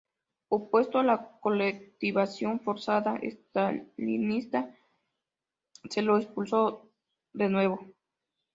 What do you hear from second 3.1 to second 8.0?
estalinista, se lo expulsó de nuevo.